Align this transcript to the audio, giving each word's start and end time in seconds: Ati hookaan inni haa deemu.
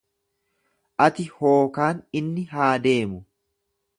Ati 1.05 1.25
hookaan 1.35 2.01
inni 2.21 2.47
haa 2.57 2.73
deemu. 2.89 3.23